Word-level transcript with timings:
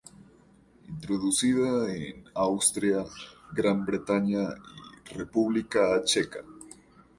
Introducida 0.87 1.93
en 1.93 2.25
Austria, 2.33 3.05
Gran 3.53 3.85
Bretaña 3.85 4.49
y 5.11 5.13
República 5.15 6.01
Checa. 6.03 6.39